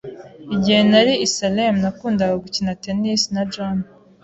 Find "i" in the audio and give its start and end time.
1.25-1.27